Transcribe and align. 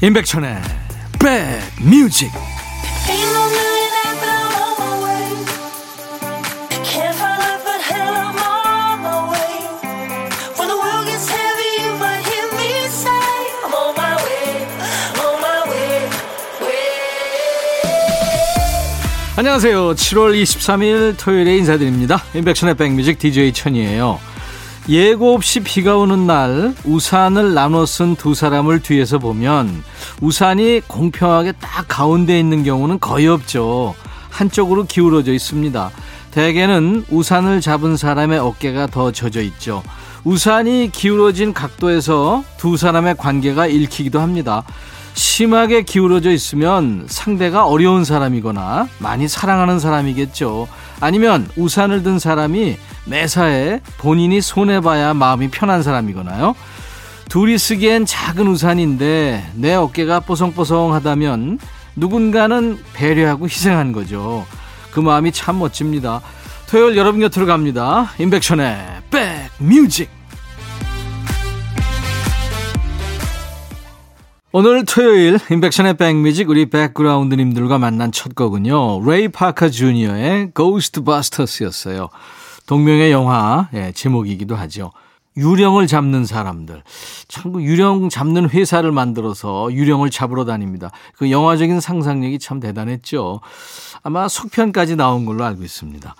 임백천의 0.00 0.54
백뮤직. 1.18 2.30
안녕하세요. 19.36 19.94
7월 19.94 20.40
23일 20.40 21.16
토요일에 21.18 21.56
인사드립니다. 21.56 22.22
임백천의 22.34 22.76
백뮤직 22.76 23.18
DJ 23.18 23.52
천이에요 23.52 24.20
예고 24.88 25.34
없이 25.34 25.60
비가 25.60 25.98
오는 25.98 26.26
날 26.26 26.74
우산을 26.84 27.52
나눠 27.52 27.84
쓴 27.84 28.16
두 28.16 28.34
사람을 28.34 28.80
뒤에서 28.80 29.18
보면 29.18 29.84
우산이 30.22 30.80
공평하게 30.86 31.52
딱 31.60 31.84
가운데 31.86 32.38
있는 32.38 32.64
경우는 32.64 32.98
거의 32.98 33.28
없죠. 33.28 33.94
한쪽으로 34.30 34.84
기울어져 34.84 35.32
있습니다. 35.32 35.90
대개는 36.30 37.04
우산을 37.10 37.60
잡은 37.60 37.96
사람의 37.98 38.38
어깨가 38.38 38.86
더 38.86 39.12
젖어 39.12 39.40
있죠. 39.42 39.82
우산이 40.24 40.90
기울어진 40.92 41.52
각도에서 41.52 42.42
두 42.56 42.76
사람의 42.78 43.16
관계가 43.16 43.66
읽히기도 43.66 44.20
합니다. 44.20 44.64
심하게 45.14 45.82
기울어져 45.82 46.30
있으면 46.30 47.06
상대가 47.08 47.66
어려운 47.66 48.04
사람이거나 48.04 48.88
많이 48.98 49.28
사랑하는 49.28 49.78
사람이겠죠. 49.78 50.68
아니면 51.00 51.48
우산을 51.56 52.02
든 52.02 52.18
사람이 52.18 52.76
매사에 53.06 53.80
본인이 53.98 54.40
손해봐야 54.40 55.14
마음이 55.14 55.48
편한 55.48 55.82
사람이거나요. 55.82 56.54
둘이 57.28 57.58
쓰기엔 57.58 58.06
작은 58.06 58.46
우산인데 58.46 59.50
내 59.54 59.74
어깨가 59.74 60.20
뽀송뽀송하다면 60.20 61.58
누군가는 61.96 62.78
배려하고 62.94 63.46
희생한 63.46 63.92
거죠. 63.92 64.46
그 64.90 65.00
마음이 65.00 65.32
참 65.32 65.58
멋집니다. 65.58 66.20
토요일 66.68 66.96
여러분 66.96 67.20
곁으로 67.20 67.46
갑니다. 67.46 68.10
임백천의 68.18 68.78
백뮤직. 69.10 70.17
오늘 74.60 74.84
토요일 74.84 75.38
임백천의 75.52 75.96
백뮤직 75.98 76.50
우리 76.50 76.68
백그라운드님들과 76.68 77.78
만난 77.78 78.10
첫 78.10 78.34
곡은요. 78.34 79.08
레이 79.08 79.28
파커 79.28 79.68
주니어의 79.68 80.50
고스트바스터스였어요. 80.50 82.08
동명의 82.66 83.12
영화 83.12 83.68
예, 83.72 83.92
제목이기도 83.92 84.56
하죠. 84.56 84.90
유령을 85.36 85.86
잡는 85.86 86.26
사람들. 86.26 86.82
참, 87.28 87.52
그 87.52 87.62
유령 87.62 88.08
잡는 88.08 88.50
회사를 88.50 88.90
만들어서 88.90 89.72
유령을 89.72 90.10
잡으러 90.10 90.44
다닙니다. 90.44 90.90
그 91.16 91.30
영화적인 91.30 91.80
상상력이 91.80 92.40
참 92.40 92.58
대단했죠. 92.58 93.40
아마 94.02 94.26
속편까지 94.26 94.96
나온 94.96 95.24
걸로 95.24 95.44
알고 95.44 95.62
있습니다. 95.62 96.16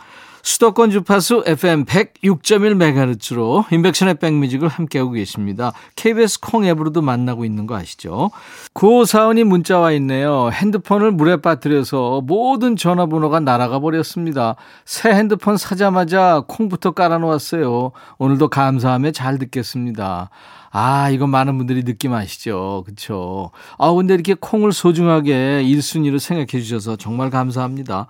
수도권 0.48 0.90
주파수 0.90 1.44
FM 1.46 1.84
106.1MHz로 1.84 3.70
인백션의 3.70 4.14
백뮤직을 4.14 4.66
함께하고 4.66 5.10
계십니다. 5.10 5.74
KBS 5.94 6.40
콩 6.40 6.64
앱으로도 6.64 7.02
만나고 7.02 7.44
있는 7.44 7.66
거 7.66 7.76
아시죠? 7.76 8.30
고사원이 8.72 9.44
문자 9.44 9.78
와 9.78 9.92
있네요. 9.92 10.48
핸드폰을 10.50 11.12
물에 11.12 11.42
빠뜨려서 11.42 12.22
모든 12.24 12.76
전화번호가 12.76 13.40
날아가 13.40 13.78
버렸습니다. 13.78 14.56
새 14.86 15.10
핸드폰 15.10 15.58
사자마자 15.58 16.42
콩부터 16.48 16.92
깔아놓았어요. 16.92 17.92
오늘도 18.16 18.48
감사함에 18.48 19.12
잘 19.12 19.38
듣겠습니다. 19.38 20.30
아, 20.70 21.10
이거 21.10 21.26
많은 21.26 21.58
분들이 21.58 21.84
느낌 21.84 22.14
아시죠? 22.14 22.84
그쵸? 22.86 23.50
아, 23.76 23.92
근데 23.92 24.14
이렇게 24.14 24.32
콩을 24.32 24.72
소중하게 24.72 25.62
1순위로 25.64 26.18
생각해 26.18 26.62
주셔서 26.62 26.96
정말 26.96 27.28
감사합니다. 27.28 28.06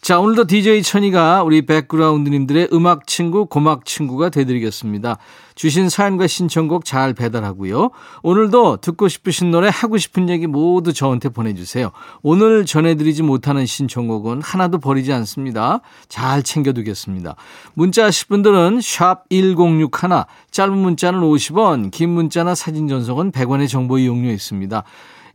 자, 0.00 0.20
오늘도 0.20 0.46
DJ 0.46 0.82
천이가 0.82 1.42
우리 1.42 1.62
백그라운드님들의 1.66 2.68
음악 2.72 3.06
친구, 3.06 3.46
고막 3.46 3.84
친구가 3.84 4.30
되드리겠습니다. 4.30 5.18
주신 5.56 5.88
사연과 5.88 6.28
신청곡 6.28 6.84
잘 6.84 7.14
배달하고요. 7.14 7.90
오늘도 8.22 8.76
듣고 8.76 9.08
싶으신 9.08 9.50
노래, 9.50 9.68
하고 9.68 9.98
싶은 9.98 10.28
얘기 10.28 10.46
모두 10.46 10.92
저한테 10.92 11.30
보내주세요. 11.30 11.90
오늘 12.22 12.64
전해드리지 12.64 13.24
못하는 13.24 13.66
신청곡은 13.66 14.40
하나도 14.40 14.78
버리지 14.78 15.12
않습니다. 15.12 15.80
잘 16.08 16.44
챙겨두겠습니다. 16.44 17.34
문자 17.74 18.04
하실 18.04 18.28
분들은 18.28 18.80
샵 18.80 19.28
1061, 19.30 19.90
짧은 20.52 20.78
문자는 20.78 21.20
50원, 21.20 21.90
긴 21.90 22.10
문자나 22.10 22.54
사진 22.54 22.86
전송은 22.86 23.32
100원의 23.32 23.68
정보 23.68 23.98
이용료 23.98 24.30
있습니다. 24.30 24.84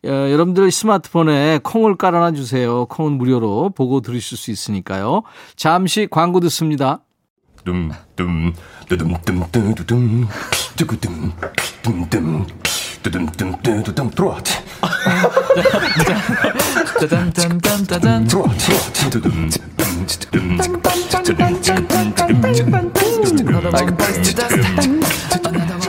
어, 0.06 0.10
여러분들 0.10 0.70
스마트폰에 0.70 1.60
콩을 1.64 1.96
깔아놔 1.96 2.34
주세요. 2.34 2.86
콩은 2.86 3.14
무료로 3.14 3.72
보고 3.72 4.02
들으실 4.02 4.38
수 4.38 4.52
있으니까요. 4.52 5.24
잠시 5.56 6.08
광고 6.10 6.40
듣습니다. 6.42 7.00
둠둠 7.64 8.54
둠둠 8.86 9.44
들어와 13.72 14.10
들어와 14.12 14.38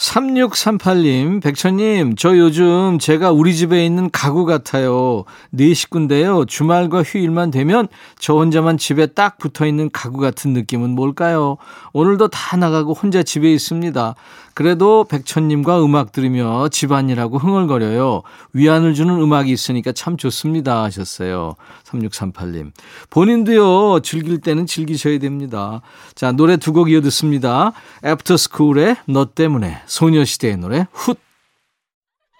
3638님, 0.00 1.42
백천님, 1.42 2.16
저 2.16 2.36
요즘 2.38 2.98
제가 2.98 3.32
우리 3.32 3.54
집에 3.54 3.84
있는 3.84 4.10
가구 4.10 4.46
같아요. 4.46 5.24
네 5.50 5.74
식구인데요. 5.74 6.46
주말과 6.46 7.02
휴일만 7.02 7.50
되면 7.50 7.86
저 8.18 8.32
혼자만 8.34 8.78
집에 8.78 9.06
딱 9.08 9.36
붙어 9.36 9.66
있는 9.66 9.90
가구 9.92 10.16
같은 10.16 10.54
느낌은 10.54 10.90
뭘까요? 10.90 11.58
오늘도 11.92 12.28
다 12.28 12.56
나가고 12.56 12.94
혼자 12.94 13.22
집에 13.22 13.52
있습니다. 13.52 14.14
그래도 14.54 15.04
백천님과 15.04 15.82
음악 15.84 16.12
들으며 16.12 16.68
집안일하고 16.68 17.38
흥얼거려요. 17.38 18.22
위안을 18.52 18.94
주는 18.94 19.14
음악이 19.20 19.50
있으니까 19.50 19.92
참 19.92 20.16
좋습니다. 20.16 20.82
하셨어요. 20.82 21.54
3638님. 21.84 22.72
본인도요, 23.10 24.00
즐길 24.00 24.40
때는 24.40 24.66
즐기셔야 24.66 25.18
됩니다. 25.18 25.82
자, 26.14 26.32
노래 26.32 26.56
두 26.56 26.72
곡 26.72 26.90
이어 26.90 27.00
듣습니다. 27.00 27.72
애프터스쿨의 28.04 28.96
너 29.06 29.24
때문에, 29.24 29.78
소녀시대의 29.90 30.56
노래, 30.56 30.86
훗. 30.92 31.16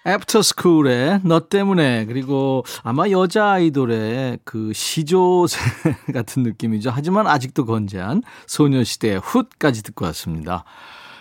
애프터스쿨의 0.06 1.20
너 1.24 1.40
때문에 1.40 2.06
그리고 2.06 2.64
아마 2.82 3.10
여자 3.10 3.50
아이돌의 3.50 4.38
그 4.44 4.72
시조새 4.72 5.58
같은 6.14 6.42
느낌이죠. 6.42 6.90
하지만 6.90 7.26
아직도 7.26 7.66
건재한 7.66 8.22
소녀시대의 8.46 9.18
훗까지 9.18 9.82
듣고 9.82 10.06
왔습니다. 10.06 10.64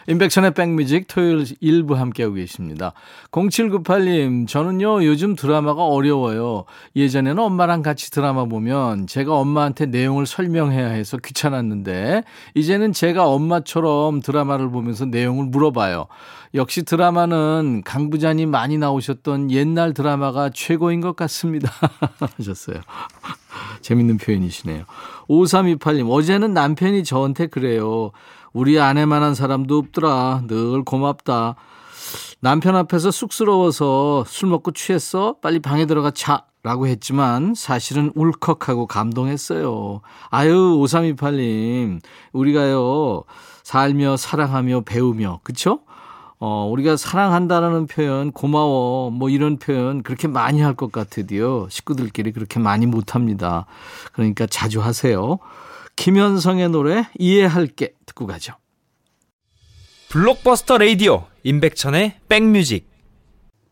임백천의 0.09 0.55
백뮤직 0.55 1.05
토요일 1.07 1.45
일부 1.59 1.95
함께하고 1.95 2.33
계십니다. 2.33 2.93
0798님, 3.29 4.47
저는요, 4.47 5.05
요즘 5.05 5.35
드라마가 5.35 5.85
어려워요. 5.85 6.65
예전에는 6.95 7.37
엄마랑 7.37 7.83
같이 7.83 8.09
드라마 8.09 8.45
보면 8.45 9.05
제가 9.05 9.35
엄마한테 9.35 9.85
내용을 9.85 10.25
설명해야 10.25 10.87
해서 10.87 11.17
귀찮았는데, 11.17 12.23
이제는 12.55 12.91
제가 12.91 13.27
엄마처럼 13.27 14.21
드라마를 14.21 14.71
보면서 14.71 15.05
내용을 15.05 15.45
물어봐요. 15.45 16.07
역시 16.55 16.83
드라마는 16.83 17.83
강부자님 17.85 18.49
많이 18.49 18.79
나오셨던 18.79 19.51
옛날 19.51 19.93
드라마가 19.93 20.49
최고인 20.51 21.01
것 21.01 21.15
같습니다. 21.15 21.71
하셨어요. 22.35 22.77
재밌는 23.81 24.17
표현이시네요. 24.17 24.85
5328님, 25.29 26.09
어제는 26.09 26.55
남편이 26.55 27.03
저한테 27.03 27.45
그래요. 27.45 28.11
우리 28.53 28.79
아내만한 28.79 29.35
사람도 29.35 29.77
없더라. 29.77 30.43
늘 30.47 30.83
고맙다. 30.83 31.55
남편 32.41 32.75
앞에서 32.75 33.11
쑥스러워서 33.11 34.23
술 34.27 34.49
먹고 34.49 34.71
취했어? 34.71 35.35
빨리 35.41 35.59
방에 35.59 35.85
들어가 35.85 36.11
자. 36.11 36.45
라고 36.61 36.87
했지만 36.87 37.53
사실은 37.55 38.11
울컥하고 38.15 38.85
감동했어요. 38.85 40.01
아유, 40.29 40.77
5328님. 40.81 42.01
우리가요, 42.33 43.23
살며 43.63 44.17
사랑하며 44.17 44.81
배우며, 44.81 45.39
그쵸? 45.43 45.79
어, 46.37 46.67
우리가 46.69 46.97
사랑한다라는 46.97 47.87
표현, 47.87 48.33
고마워, 48.33 49.09
뭐 49.09 49.29
이런 49.29 49.57
표현 49.57 50.03
그렇게 50.03 50.27
많이 50.27 50.59
할 50.61 50.73
것 50.75 50.91
같아도요. 50.91 51.67
식구들끼리 51.69 52.33
그렇게 52.33 52.59
많이 52.59 52.85
못 52.85 53.15
합니다. 53.15 53.65
그러니까 54.11 54.45
자주 54.45 54.81
하세요. 54.81 55.39
김현성의 55.99 56.69
노래 56.69 57.09
이해할게 57.19 57.91
듣고 58.05 58.25
가죠. 58.25 58.53
블록버스터 60.07 60.77
레이디오 60.77 61.25
임백천의 61.43 62.21
백뮤직 62.29 62.87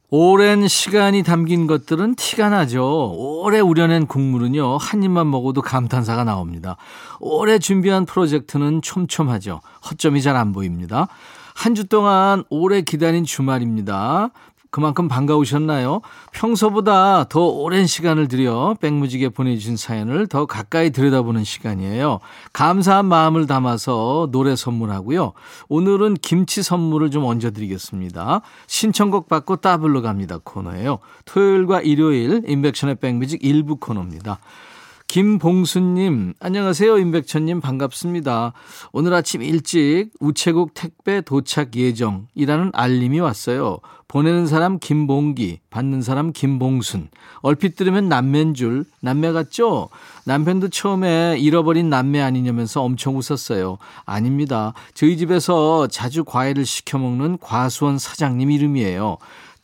오랜 0.10 0.68
시간이 0.68 1.24
담긴 1.24 1.68
것들은 1.68 2.16
티가 2.16 2.50
나죠. 2.50 3.14
오래 3.16 3.62
우려낸 3.62 4.08
국물은요, 4.08 4.78
한 4.78 5.04
입만 5.04 5.32
먹어도 5.32 5.62
감탄사가 5.62 6.26
나옵니다. 6.26 6.76
오래 7.22 7.60
준비한 7.60 8.06
프로젝트는 8.06 8.82
촘촘하죠. 8.82 9.62
허점이 9.90 10.22
잘 10.22 10.36
안 10.36 10.52
보입니다. 10.52 11.08
한 11.56 11.76
주 11.76 11.88
동안 11.88 12.44
오래 12.50 12.82
기다린 12.82 13.24
주말입니다. 13.24 14.32
그만큼 14.70 15.08
반가우셨나요? 15.08 16.02
평소보다 16.32 17.26
더 17.30 17.42
오랜 17.42 17.88
시간을 17.88 18.28
들여 18.28 18.78
백무지게 18.80 19.30
보내주신 19.30 19.78
사연을 19.78 20.28
더 20.28 20.46
가까이 20.46 20.90
들여다보는 20.90 21.44
시간이에요. 21.44 22.20
감사한 22.54 23.06
마음을 23.06 23.48
담아서 23.48 24.30
노래 24.32 24.56
선물하고요. 24.56 25.34
오늘은 25.70 26.16
김치 26.22 26.64
선물을 26.64 27.12
좀 27.12 27.24
얹어드리겠습니다. 27.26 28.42
신청곡 28.68 29.28
받고 29.30 29.58
따블로 29.58 30.02
갑니다 30.02 30.40
코너예요. 30.44 31.00
토요일과 31.26 31.82
일요일 31.82 32.44
인백션의 32.46 32.96
백뮤직 32.96 33.44
일부 33.44 33.78
코너입니다. 33.78 34.40
김봉수님, 35.08 36.34
안녕하세요. 36.42 36.98
임백천님, 36.98 37.62
반갑습니다. 37.62 38.52
오늘 38.92 39.14
아침 39.14 39.42
일찍 39.42 40.10
우체국 40.20 40.74
택배 40.74 41.22
도착 41.22 41.76
예정이라는 41.76 42.72
알림이 42.74 43.22
왔어요. 43.22 43.80
보내는 44.10 44.48
사람 44.48 44.80
김봉기, 44.80 45.60
받는 45.70 46.02
사람 46.02 46.34
김봉순. 46.34 47.08
얼핏 47.40 47.78
들으면 47.78 48.10
남매인 48.10 48.54
줄, 48.54 48.84
남매 49.02 49.32
같죠? 49.32 49.88
남편도 50.26 50.70
처음에 50.70 51.38
잃어버린 51.40 51.90
남매 51.90 52.20
아니냐면서 52.20 52.84
엄청 52.84 53.18
웃었어요. 53.18 53.78
아닙니다. 54.06 54.74
저희 54.94 55.16
집에서 55.16 55.88
자주 55.88 56.26
과일을 56.26 56.66
시켜 56.66 56.98
먹는 56.98 57.38
과수원 57.40 57.98
사장님 57.98 58.52
이름이에요. 58.52 59.18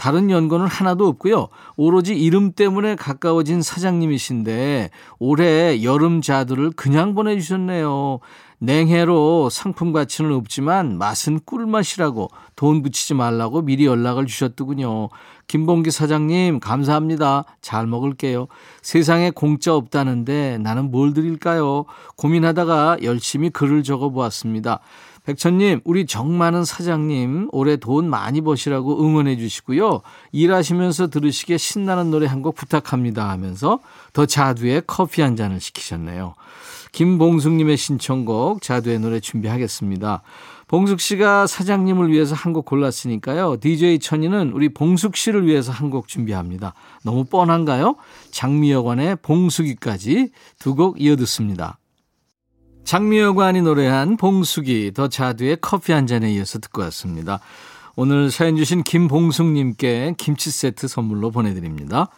다른 0.04 0.30
연고는 0.30 0.68
하나도 0.68 1.08
없고요. 1.08 1.48
오로지 1.78 2.14
이름 2.14 2.52
때문에 2.52 2.98
가까워진 2.98 3.62
사장님이신데 3.62 4.90
올해 5.18 5.82
여름 5.82 6.20
자두를 6.22 6.72
그냥 6.72 7.16
보내주셨네요. 7.16 8.20
냉해로 8.60 9.50
상품 9.50 9.94
가치는 9.94 10.34
없지만 10.34 10.98
맛은 10.98 11.40
꿀맛이라고 11.46 12.30
돈 12.58 12.82
붙이지 12.82 13.14
말라고 13.14 13.62
미리 13.62 13.86
연락을 13.86 14.26
주셨더군요. 14.26 15.08
김봉기 15.48 15.90
사장님 15.90 16.60
감사합니다. 16.60 17.46
잘 17.62 17.88
먹을게요. 17.88 18.48
세상에 18.82 19.32
공짜 19.32 19.74
없다는데 19.74 20.58
나는 20.58 20.92
뭘 20.92 21.14
드릴까요? 21.14 21.86
고민하다가 22.18 22.98
열심히 23.04 23.50
글을 23.50 23.84
적어 23.84 24.10
보았습니다. 24.10 24.82
백천님, 25.26 25.82
우리 25.86 26.06
정 26.06 26.38
많은 26.38 26.66
사장님, 26.66 27.48
올해 27.54 27.78
돈 27.78 28.10
많이 28.10 28.42
버시라고 28.42 29.02
응원해 29.06 29.38
주시고요. 29.38 30.02
일하시면서 30.34 31.08
들으시게 31.08 31.58
신나는 31.58 32.12
노래 32.12 32.28
한 32.28 32.44
곡 32.44 32.56
부탁합니다 32.56 33.30
하면서 33.30 33.80
더 34.12 34.26
자두에 34.26 34.82
커피 34.86 35.22
한 35.22 35.38
잔을 35.38 35.62
시키셨네요. 35.62 36.36
김봉숙님의 36.92 37.78
신청곡 37.78 38.62
자두의 38.62 39.00
노래 39.00 39.22
준비하겠습니다. 39.22 40.22
봉숙 40.68 41.00
씨가 41.00 41.48
사장님을 41.48 42.12
위해서 42.12 42.36
한 42.36 42.52
곡 42.52 42.66
골랐으니까요. 42.66 43.58
DJ 43.62 44.00
천이는 44.00 44.52
우리 44.52 44.68
봉숙 44.70 45.16
씨를 45.16 45.48
위해서 45.48 45.72
한 45.72 45.90
곡 45.90 46.10
준비합니다. 46.10 46.74
너무 47.06 47.24
뻔한가요? 47.26 47.96
장미여관의 48.32 49.18
봉숙이까지 49.22 50.32
두 50.60 50.76
곡 50.76 51.00
이어듣습니다. 51.02 51.78
장미여관이 52.84 53.62
노래한 53.62 54.18
봉숙이 54.18 54.92
더 54.94 55.08
자두의 55.08 55.58
커피 55.62 55.94
한 55.94 56.06
잔에 56.06 56.32
이어서 56.34 56.60
듣고 56.60 56.82
왔습니다. 56.84 57.40
오늘 57.96 58.32
사연 58.32 58.56
주신 58.58 58.84
김봉숙님께 58.84 60.16
김치 60.18 60.52
세트 60.52 60.88
선물로 60.88 61.32
보내드립니다. 61.32 62.10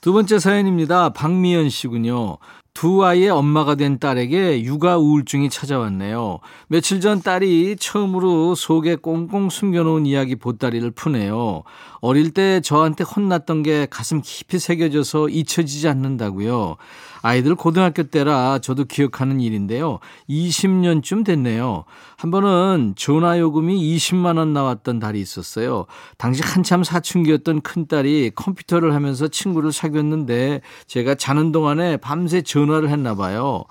두 0.00 0.12
번째 0.12 0.38
사연입니다. 0.38 1.10
박미연 1.10 1.70
씨군요. 1.70 2.38
두 2.74 3.04
아이의 3.04 3.28
엄마가 3.28 3.74
된 3.74 3.98
딸에게 3.98 4.64
육아 4.64 4.96
우울증이 4.96 5.50
찾아왔네요. 5.50 6.38
며칠 6.68 7.00
전 7.00 7.20
딸이 7.20 7.76
처음으로 7.78 8.54
속에 8.54 8.96
꽁꽁 8.96 9.50
숨겨놓은 9.50 10.06
이야기 10.06 10.36
보따리를 10.36 10.90
푸네요. 10.92 11.62
어릴 12.00 12.32
때 12.32 12.60
저한테 12.60 13.04
혼났던 13.04 13.62
게 13.62 13.86
가슴 13.88 14.22
깊이 14.22 14.58
새겨져서 14.58 15.28
잊혀지지 15.28 15.86
않는다고요. 15.86 16.76
아이들 17.24 17.54
고등학교 17.54 18.02
때라 18.02 18.58
저도 18.58 18.84
기억하는 18.86 19.40
일인데요. 19.40 20.00
20년쯤 20.28 21.24
됐네요. 21.24 21.84
한 22.16 22.30
번은 22.32 22.94
전화 22.96 23.38
요금이 23.38 23.96
20만 23.96 24.38
원 24.38 24.52
나왔던 24.52 24.98
달이 24.98 25.20
있었어요. 25.20 25.86
당시 26.18 26.42
한참 26.42 26.82
사춘기였던 26.82 27.60
큰딸이 27.60 28.32
컴퓨터를 28.34 28.94
하면서 28.94 29.28
친구를 29.28 29.70
사귀었는데 29.70 30.62
제가 30.88 31.14
자는 31.14 31.52
동안에 31.52 31.98
밤새 31.98 32.42
전 32.42 32.61
화를 32.70 32.88
했나 32.88 33.14
봐요. 33.14 33.64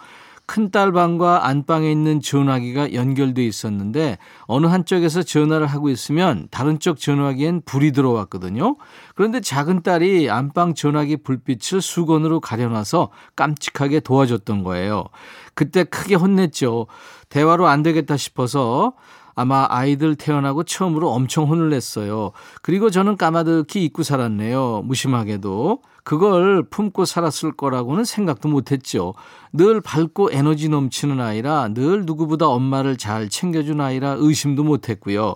큰딸 0.51 0.91
방과 0.91 1.47
안방에 1.47 1.89
있는 1.89 2.19
전화기가 2.19 2.93
연결돼 2.93 3.45
있었는데 3.45 4.17
어느 4.47 4.67
한쪽에서 4.67 5.23
전화를 5.23 5.65
하고 5.65 5.89
있으면 5.89 6.49
다른 6.51 6.77
쪽 6.77 6.99
전화기엔 6.99 7.61
불이 7.63 7.93
들어왔거든요. 7.93 8.75
그런데 9.15 9.39
작은 9.39 9.81
딸이 9.81 10.29
안방 10.29 10.73
전화기 10.73 11.23
불빛을 11.23 11.81
수건으로 11.81 12.41
가려놔서 12.41 13.11
깜찍하게 13.37 14.01
도와줬던 14.01 14.63
거예요. 14.63 15.05
그때 15.53 15.85
크게 15.85 16.15
혼냈죠. 16.15 16.87
대화로 17.29 17.67
안 17.67 17.81
되겠다 17.81 18.17
싶어서 18.17 18.93
아마 19.35 19.65
아이들 19.69 20.15
태어나고 20.15 20.63
처음으로 20.63 21.09
엄청 21.11 21.45
혼을 21.45 21.69
냈어요. 21.69 22.31
그리고 22.61 22.89
저는 22.89 23.17
까마득히 23.17 23.83
잊고 23.85 24.03
살았네요. 24.03 24.83
무심하게도. 24.85 25.81
그걸 26.03 26.63
품고 26.63 27.05
살았을 27.05 27.51
거라고는 27.51 28.05
생각도 28.05 28.49
못 28.49 28.71
했죠. 28.71 29.13
늘 29.53 29.81
밝고 29.81 30.31
에너지 30.31 30.67
넘치는 30.67 31.21
아이라 31.21 31.69
늘 31.73 32.05
누구보다 32.05 32.47
엄마를 32.47 32.97
잘 32.97 33.29
챙겨준 33.29 33.81
아이라 33.81 34.15
의심도 34.17 34.63
못 34.63 34.89
했고요. 34.89 35.35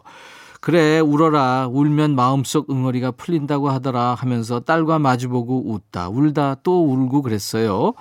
그래, 0.65 0.99
울어라. 0.99 1.67
울면 1.71 2.15
마음속 2.15 2.71
응어리가 2.71 3.11
풀린다고 3.11 3.69
하더라 3.69 4.15
하면서 4.15 4.59
딸과 4.59 4.97
마주보고 4.97 5.71
웃다, 5.71 6.09
울다, 6.09 6.55
또 6.63 6.91
울고 6.91 7.21
그랬어요. 7.21 7.93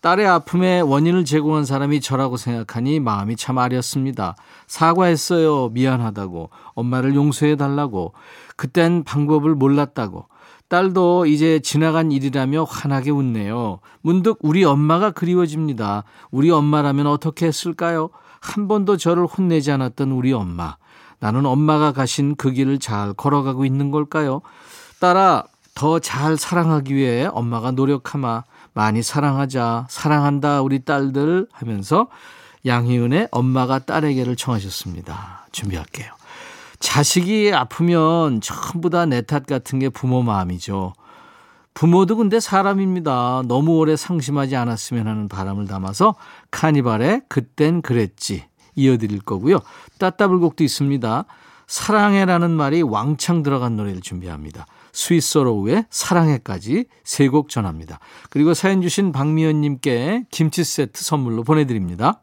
딸의 0.00 0.26
아픔의 0.26 0.82
원인을 0.82 1.24
제공한 1.24 1.64
사람이 1.64 2.00
저라고 2.00 2.36
생각하니 2.36 3.00
마음이 3.00 3.36
참 3.36 3.58
아렸습니다. 3.58 4.36
사과했어요. 4.66 5.70
미안하다고. 5.70 6.50
엄마를 6.74 7.14
용서해 7.14 7.56
달라고. 7.56 8.12
그땐 8.56 9.04
방법을 9.04 9.54
몰랐다고. 9.54 10.26
딸도 10.68 11.26
이제 11.26 11.58
지나간 11.58 12.12
일이라며 12.12 12.64
환하게 12.64 13.10
웃네요. 13.10 13.80
문득 14.02 14.38
우리 14.42 14.64
엄마가 14.64 15.10
그리워집니다. 15.10 16.04
우리 16.30 16.50
엄마라면 16.50 17.08
어떻게 17.08 17.46
했을까요? 17.46 18.10
한 18.40 18.68
번도 18.68 18.96
저를 18.96 19.26
혼내지 19.26 19.72
않았던 19.72 20.12
우리 20.12 20.32
엄마. 20.32 20.76
나는 21.18 21.44
엄마가 21.44 21.92
가신 21.92 22.36
그 22.36 22.52
길을 22.52 22.78
잘 22.78 23.12
걸어가고 23.12 23.64
있는 23.64 23.90
걸까요? 23.90 24.42
딸아, 25.00 25.44
더 25.74 25.98
잘 25.98 26.36
사랑하기 26.36 26.94
위해 26.94 27.26
엄마가 27.26 27.72
노력하마. 27.72 28.44
많이 28.72 29.02
사랑하자. 29.02 29.86
사랑한다, 29.90 30.62
우리 30.62 30.84
딸들. 30.84 31.46
하면서 31.52 32.08
양희은의 32.66 33.28
엄마가 33.30 33.80
딸에게를 33.80 34.36
청하셨습니다. 34.36 35.46
준비할게요. 35.52 36.12
자식이 36.78 37.52
아프면 37.52 38.40
전부 38.40 38.88
다 38.90 39.04
내 39.06 39.22
탓 39.22 39.46
같은 39.46 39.78
게 39.78 39.88
부모 39.88 40.22
마음이죠. 40.22 40.94
부모도 41.74 42.16
근데 42.16 42.40
사람입니다. 42.40 43.42
너무 43.46 43.76
오래 43.76 43.96
상심하지 43.96 44.56
않았으면 44.56 45.06
하는 45.06 45.28
바람을 45.28 45.66
담아서 45.66 46.14
카니발의 46.50 47.22
그땐 47.28 47.80
그랬지 47.82 48.44
이어드릴 48.76 49.20
거고요. 49.20 49.60
따따블곡도 49.98 50.64
있습니다. 50.64 51.24
사랑해라는 51.66 52.50
말이 52.50 52.82
왕창 52.82 53.42
들어간 53.42 53.76
노래를 53.76 54.00
준비합니다. 54.00 54.66
스위스로우의 54.92 55.86
사랑해까지 55.90 56.86
세 57.04 57.28
곡 57.28 57.48
전합니다. 57.48 58.00
그리고 58.28 58.54
사연 58.54 58.82
주신 58.82 59.12
박미연님께 59.12 60.24
김치 60.30 60.64
세트 60.64 61.04
선물로 61.04 61.44
보내드립니다. 61.44 62.22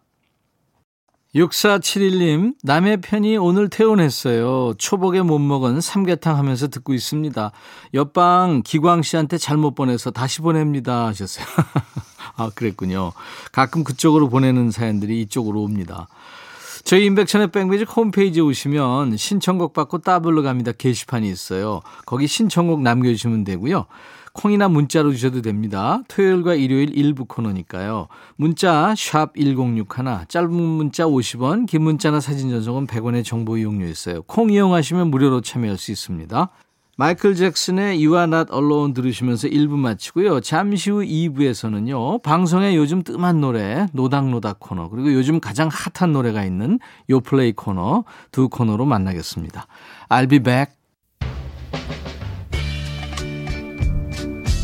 6471님, 1.36 2.56
남의 2.64 3.02
편이 3.02 3.38
오늘 3.38 3.70
퇴원했어요. 3.70 4.74
초복에 4.78 5.22
못 5.22 5.40
먹은 5.40 5.82
삼계탕 5.82 6.36
하면서 6.38 6.68
듣고 6.68 6.94
있습니다. 6.94 7.52
옆방 7.94 8.64
기광 8.66 9.02
씨한테 9.04 9.38
잘못 9.38 9.76
보내서 9.76 10.10
다시 10.12 10.42
보냅니다. 10.42 11.06
하셨어요. 11.08 11.46
아, 12.38 12.50
그랬군요. 12.56 13.12
가끔 13.52 13.84
그쪽으로 13.84 14.30
보내는 14.30 14.72
사연들이 14.72 15.22
이쪽으로 15.22 15.62
옵니다. 15.62 16.08
저희 16.88 17.04
인백천의 17.08 17.52
백뮤직 17.52 17.98
홈페이지에 17.98 18.42
오시면 18.42 19.18
신청곡 19.18 19.74
받고 19.74 19.98
따블로 19.98 20.42
갑니다. 20.42 20.72
게시판이 20.72 21.30
있어요. 21.30 21.82
거기 22.06 22.28
신청곡 22.28 22.82
남겨주시면 22.82 23.44
되고요. 23.44 23.88
콩이나 24.32 24.70
문자로 24.70 25.12
주셔도 25.12 25.42
됩니다. 25.42 26.02
토요일과 26.08 26.54
일요일 26.54 26.98
일부 26.98 27.26
코너니까요. 27.26 28.08
문자 28.38 28.96
샵 28.96 29.36
1061, 29.36 30.28
짧은 30.30 30.50
문자 30.54 31.04
50원, 31.04 31.68
긴 31.68 31.82
문자나 31.82 32.22
사진 32.22 32.52
전송은 32.52 32.88
100원의 32.88 33.26
정보 33.26 33.58
이용료 33.58 33.86
있어요. 33.88 34.22
콩 34.22 34.50
이용하시면 34.50 35.12
무료로 35.12 35.42
참여할 35.42 35.78
수 35.78 35.92
있습니다. 35.92 36.50
마이클 37.00 37.36
잭슨의 37.36 38.04
You 38.04 38.18
Are 38.18 38.24
Not 38.24 38.52
Alone 38.52 38.96
들으시면서 38.96 39.48
1부 39.50 39.78
마치고요. 39.78 40.42
잠시 40.42 40.90
후 40.90 41.04
2부에서는요. 41.04 42.24
방송에 42.24 42.76
요즘 42.76 43.04
뜸한 43.04 43.40
노래 43.40 43.86
노닥노닥 43.94 44.60
코너 44.60 44.90
그리고 44.90 45.14
요즘 45.14 45.40
가장 45.40 45.70
핫한 45.72 46.12
노래가 46.12 46.44
있는 46.44 46.80
요플레이 47.08 47.52
코너 47.52 48.04
두 48.32 48.50
코너로 48.50 48.86
만나겠습니다. 48.86 49.68
I'll 50.10 50.28
be 50.28 50.40
back. 50.40 50.74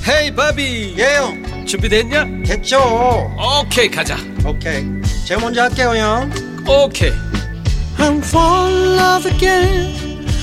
헤이 0.07 0.35
바비 0.35 0.95
예영 0.97 1.65
준비됐냐? 1.65 2.25
됐죠 2.45 2.77
오케이 3.61 3.89
가자 3.89 4.17
오케이 4.45 4.83
제가 5.25 5.39
먼저 5.39 5.61
할게요 5.61 5.93
형 5.95 6.29
오케이 6.67 7.11
I'm 7.97 8.21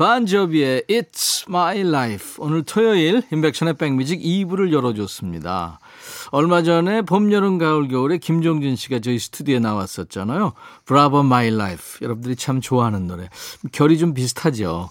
반저비의 0.00 0.84
It's 0.88 1.46
My 1.46 1.80
Life. 1.80 2.36
오늘 2.38 2.62
토요일 2.62 3.22
인백션의 3.30 3.74
백뮤직 3.74 4.22
2부를 4.22 4.72
열어줬습니다. 4.72 5.78
얼마 6.30 6.62
전에 6.62 7.02
봄, 7.02 7.30
여름, 7.32 7.58
가을, 7.58 7.86
겨울에 7.88 8.16
김종진 8.16 8.76
씨가 8.76 9.00
저희 9.00 9.18
스튜디오에 9.18 9.58
나왔었잖아요. 9.58 10.54
Bravo 10.86 11.22
My 11.22 11.54
Life. 11.54 11.82
여러분들이 12.00 12.34
참 12.36 12.62
좋아하는 12.62 13.08
노래. 13.08 13.28
결이 13.72 13.98
좀 13.98 14.14
비슷하죠. 14.14 14.88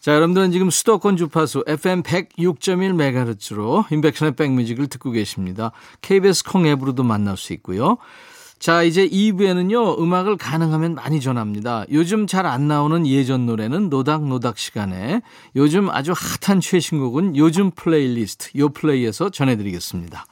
자, 0.00 0.14
여러분들은 0.14 0.52
지금 0.52 0.68
수도권 0.68 1.16
주파수 1.16 1.64
FM 1.66 2.02
106.1MHz로 2.02 3.90
임백천의 3.90 4.36
백뮤직을 4.36 4.88
듣고 4.88 5.12
계십니다. 5.12 5.72
KBS 6.02 6.44
콩 6.44 6.66
앱으로도 6.66 7.04
만날 7.04 7.38
수 7.38 7.54
있고요. 7.54 7.96
자, 8.62 8.84
이제 8.84 9.08
2부에는요, 9.08 9.98
음악을 9.98 10.36
가능하면 10.36 10.94
많이 10.94 11.20
전합니다. 11.20 11.84
요즘 11.90 12.28
잘 12.28 12.46
안 12.46 12.68
나오는 12.68 13.04
예전 13.08 13.44
노래는 13.44 13.88
노닥노닥 13.88 14.56
시간에 14.56 15.20
요즘 15.56 15.90
아주 15.90 16.12
핫한 16.16 16.60
최신곡은 16.60 17.36
요즘 17.36 17.72
플레이리스트, 17.72 18.56
요 18.58 18.68
플레이에서 18.68 19.30
전해드리겠습니다. 19.30 20.26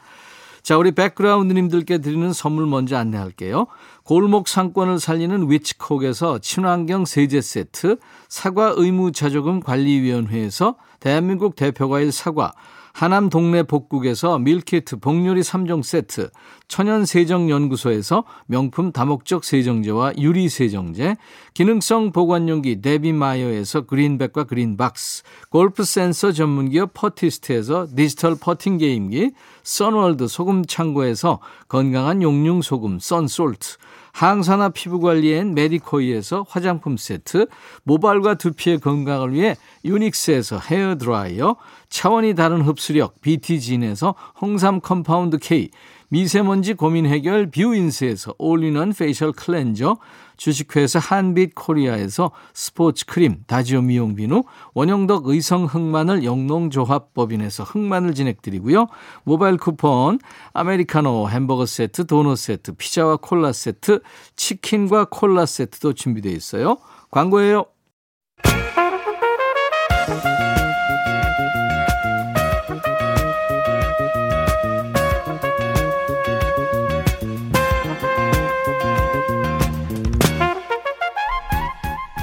자, 0.63 0.79
우리 0.79 0.93
백그라운드님들께 0.93 1.99
드리는 1.99 2.33
선물 2.33 2.67
먼저 2.67 2.97
안내할게요. 2.97 3.67
골목 4.05 4.47
상권을 4.47 5.01
살리는 5.01 5.51
위치콕에서 5.51 6.39
친환경 6.39 7.07
세제 7.07 7.41
세트, 7.41 7.97
사과 8.29 8.75
의무 8.77 9.11
자조금 9.11 9.59
관리위원회에서 9.59 10.77
대한민국 11.01 11.57
대표과일 11.57 12.13
사과, 12.13 12.53
하남 12.93 13.31
동네 13.31 13.63
복국에서 13.63 14.39
밀키트 14.39 14.99
복요리 14.99 15.41
3종 15.41 15.83
세트, 15.83 16.31
천연세정연구소에서 16.69 18.25
명품 18.47 18.93
다목적 18.93 19.45
세정제와 19.45 20.15
유리세정제, 20.19 21.17
기능성 21.55 22.13
보관용기 22.13 22.81
데비마이어에서 22.83 23.83
그린백과 23.83 24.45
그린박스, 24.45 25.23
골프 25.51 25.85
센서 25.85 26.33
전문기업 26.33 26.93
퍼티스트에서 26.95 27.87
디지털 27.95 28.37
퍼팅 28.41 28.79
게임기, 28.79 29.33
선월드 29.63 30.29
소금 30.29 30.65
창고에서 30.65 31.41
건강한 31.69 32.23
용융 32.23 32.63
소금 32.63 32.99
썬솔트, 32.99 33.77
항산화 34.13 34.71
피부 34.71 35.01
관리엔 35.01 35.55
메디코이에서 35.55 36.47
화장품 36.49 36.97
세트, 36.97 37.47
모발과 37.85 38.35
두피의 38.35 38.81
건강을 38.81 39.33
위해 39.33 39.57
유닉스에서 39.85 40.59
헤어 40.59 40.97
드라이어, 40.97 41.57
차원이 41.89 42.35
다른 42.35 42.63
흡수력 42.63 43.21
BT진에서 43.21 44.15
홍삼 44.41 44.81
compound 44.81 45.39
K, 45.39 45.71
미세먼지 46.09 46.75
고민 46.75 47.07
해결 47.07 47.51
뷰인스에서 47.51 48.35
올리는 48.39 48.93
facial 48.93 49.33
cleanser, 49.33 49.97
주식회사 50.41 50.99
한빛 50.99 51.55
코리아에서 51.55 52.31
스포츠 52.55 53.05
크림, 53.05 53.45
다지오 53.47 53.83
미용 53.83 54.15
비누, 54.15 54.43
원형덕 54.73 55.27
의성 55.27 55.67
흑마늘 55.67 56.25
영농조합법인에서 56.25 57.65
흑마늘 57.65 58.15
진행드리고요. 58.15 58.87
모바일 59.25 59.59
쿠폰, 59.59 60.19
아메리카노 60.55 61.29
햄버거 61.29 61.67
세트, 61.67 62.07
도넛 62.07 62.39
세트, 62.39 62.73
피자와 62.73 63.19
콜라 63.19 63.53
세트, 63.53 64.01
치킨과 64.35 65.09
콜라 65.11 65.45
세트도 65.45 65.93
준비되어 65.93 66.33
있어요. 66.33 66.79
광고예요. 67.11 67.67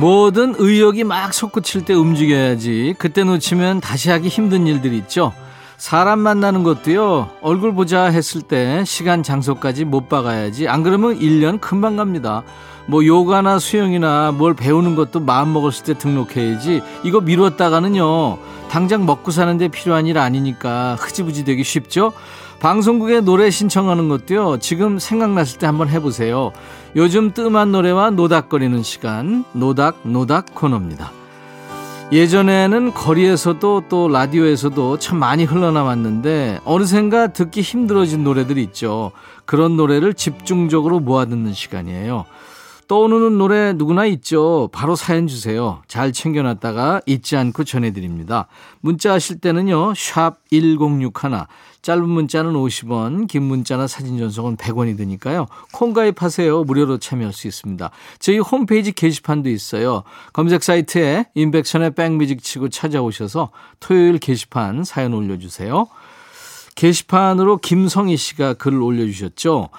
뭐든 0.00 0.54
의욕이 0.56 1.04
막 1.04 1.34
솟구칠 1.34 1.84
때 1.84 1.92
움직여야지. 1.92 2.94
그때 2.98 3.22
놓치면 3.22 3.82
다시 3.82 4.08
하기 4.08 4.28
힘든 4.28 4.66
일들 4.66 4.94
있죠. 4.94 5.34
사람 5.80 6.18
만나는 6.18 6.62
것도요, 6.62 7.30
얼굴 7.40 7.72
보자 7.72 8.04
했을 8.04 8.42
때 8.42 8.84
시간 8.84 9.22
장소까지 9.22 9.86
못 9.86 10.10
박아야지. 10.10 10.68
안 10.68 10.82
그러면 10.82 11.18
1년 11.18 11.58
금방 11.58 11.96
갑니다. 11.96 12.42
뭐 12.84 13.04
요가나 13.04 13.58
수영이나 13.58 14.30
뭘 14.32 14.52
배우는 14.52 14.94
것도 14.94 15.20
마음 15.20 15.54
먹었을 15.54 15.84
때 15.84 15.94
등록해야지. 15.94 16.82
이거 17.02 17.22
미뤘다가는요, 17.22 18.36
당장 18.68 19.06
먹고 19.06 19.30
사는데 19.30 19.68
필요한 19.68 20.06
일 20.06 20.18
아니니까 20.18 20.96
흐지부지 21.00 21.46
되기 21.46 21.64
쉽죠? 21.64 22.12
방송국에 22.60 23.22
노래 23.22 23.48
신청하는 23.48 24.10
것도요, 24.10 24.58
지금 24.58 24.98
생각났을 24.98 25.58
때 25.58 25.64
한번 25.64 25.88
해보세요. 25.88 26.52
요즘 26.94 27.32
뜸한 27.32 27.72
노래와 27.72 28.10
노닥거리는 28.10 28.82
시간, 28.82 29.46
노닥, 29.54 30.00
노닥 30.02 30.54
코너입니다. 30.54 31.19
예전에는 32.12 32.92
거리에서도 32.92 33.84
또 33.88 34.08
라디오에서도 34.08 34.98
참 34.98 35.18
많이 35.18 35.44
흘러나왔는데, 35.44 36.58
어느샌가 36.64 37.28
듣기 37.28 37.60
힘들어진 37.60 38.24
노래들이 38.24 38.64
있죠. 38.64 39.12
그런 39.44 39.76
노래를 39.76 40.14
집중적으로 40.14 40.98
모아 40.98 41.24
듣는 41.26 41.52
시간이에요. 41.52 42.24
떠오르는 42.88 43.38
노래 43.38 43.72
누구나 43.72 44.06
있죠. 44.06 44.68
바로 44.72 44.96
사연 44.96 45.28
주세요. 45.28 45.82
잘 45.86 46.12
챙겨놨다가 46.12 47.02
잊지 47.06 47.36
않고 47.36 47.62
전해드립니다. 47.62 48.48
문자 48.80 49.12
하실 49.12 49.38
때는요. 49.38 49.94
샵 49.94 50.38
1061, 50.50 51.46
짧은 51.82 52.08
문자는 52.08 52.52
50원, 52.52 53.26
긴 53.26 53.44
문자나 53.44 53.86
사진 53.86 54.18
전송은 54.18 54.56
100원이 54.56 54.96
드니까요. 54.96 55.46
콩 55.72 55.92
가입하세요. 55.92 56.64
무료로 56.64 56.98
참여할 56.98 57.32
수 57.32 57.46
있습니다. 57.46 57.90
저희 58.18 58.38
홈페이지 58.38 58.92
게시판도 58.92 59.48
있어요. 59.48 60.02
검색 60.32 60.62
사이트에 60.62 61.26
인백션의 61.34 61.94
백뮤직 61.94 62.42
치고 62.42 62.68
찾아오셔서 62.68 63.50
토요일 63.80 64.18
게시판 64.18 64.84
사연 64.84 65.14
올려주세요. 65.14 65.86
게시판으로 66.74 67.58
김성희 67.58 68.16
씨가 68.16 68.54
글을 68.54 68.80
올려주셨죠. 68.80 69.70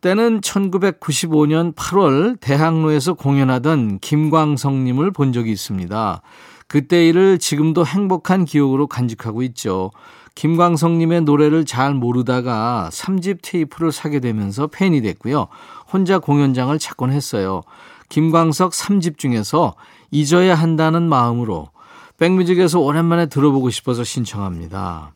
때는 0.00 0.40
1995년 0.40 1.74
8월 1.74 2.40
대학로에서 2.40 3.14
공연하던 3.14 3.98
김광석님을 3.98 5.10
본 5.10 5.32
적이 5.32 5.52
있습니다. 5.52 6.22
그때 6.68 7.08
일을 7.08 7.38
지금도 7.38 7.84
행복한 7.84 8.44
기억으로 8.44 8.86
간직하고 8.86 9.42
있죠. 9.44 9.90
김광석님의 10.38 11.22
노래를 11.22 11.64
잘 11.64 11.94
모르다가 11.94 12.90
3집 12.92 13.38
테이프를 13.42 13.90
사게 13.90 14.20
되면서 14.20 14.68
팬이 14.68 15.02
됐고요. 15.02 15.48
혼자 15.92 16.20
공연장을 16.20 16.78
찾곤 16.78 17.10
했어요. 17.10 17.62
김광석 18.08 18.70
3집 18.70 19.18
중에서 19.18 19.74
잊어야 20.12 20.54
한다는 20.54 21.08
마음으로 21.08 21.70
백뮤직에서 22.18 22.78
오랜만에 22.78 23.26
들어보고 23.26 23.70
싶어서 23.70 24.04
신청합니다. 24.04 25.12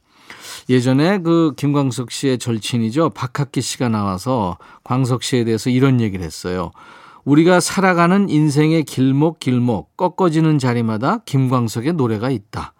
예전에 0.69 1.19
그 1.19 1.52
김광석 1.57 2.11
씨의 2.11 2.38
절친이죠. 2.38 3.11
박학기 3.11 3.61
씨가 3.61 3.88
나와서 3.88 4.59
광석 4.83 5.23
씨에 5.23 5.45
대해서 5.45 5.71
이런 5.71 6.00
얘기를 6.00 6.25
했어요. 6.25 6.73
우리가 7.25 7.61
살아가는 7.61 8.29
인생의 8.29 8.83
길목 8.83 9.38
길목 9.38 9.97
꺾어지는 9.97 10.59
자리마다 10.59 11.19
김광석의 11.26 11.93
노래가 11.93 12.29
있다. 12.29 12.75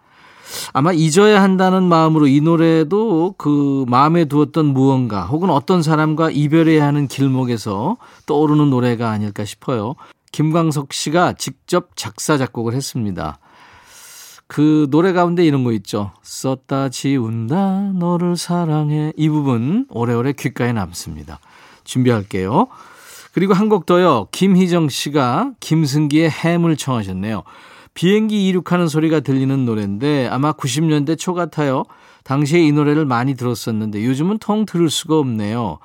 아마 0.73 0.91
잊어야 0.93 1.41
한다는 1.41 1.83
마음으로 1.83 2.27
이 2.27 2.41
노래도 2.41 3.35
그 3.37 3.85
마음에 3.87 4.25
두었던 4.25 4.65
무언가 4.65 5.23
혹은 5.25 5.49
어떤 5.49 5.81
사람과 5.83 6.29
이별해야 6.31 6.85
하는 6.85 7.07
길목에서 7.07 7.97
떠오르는 8.25 8.69
노래가 8.69 9.09
아닐까 9.11 9.45
싶어요. 9.45 9.95
김광석 10.31 10.93
씨가 10.93 11.33
직접 11.33 11.89
작사, 11.95 12.37
작곡을 12.37 12.73
했습니다. 12.73 13.39
그 14.47 14.87
노래 14.91 15.13
가운데 15.13 15.45
이런 15.45 15.63
거 15.63 15.71
있죠. 15.73 16.11
썼다 16.21 16.89
지운다 16.89 17.93
너를 17.95 18.35
사랑해 18.37 19.13
이 19.15 19.29
부분 19.29 19.85
오래오래 19.89 20.33
귓가에 20.33 20.73
남습니다. 20.73 21.39
준비할게요. 21.83 22.67
그리고 23.33 23.53
한 23.53 23.67
곡 23.69 23.85
더요. 23.87 24.27
김희정 24.31 24.89
씨가 24.89 25.53
김승기의 25.59 26.29
햄을 26.29 26.77
청하셨네요. 26.77 27.43
비행기 27.93 28.47
이륙하는 28.47 28.87
소리가 28.87 29.19
들리는 29.19 29.65
노래인데 29.65 30.27
아마 30.27 30.51
90년대 30.53 31.17
초 31.17 31.33
같아요. 31.33 31.83
당시에 32.23 32.61
이 32.61 32.71
노래를 32.71 33.05
많이 33.05 33.35
들었었는데 33.35 34.03
요즘은 34.05 34.39
통 34.39 34.65
들을 34.65 34.89
수가 34.89 35.17
없네요. 35.19 35.79